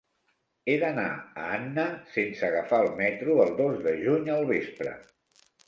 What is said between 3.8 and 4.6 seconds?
de juny al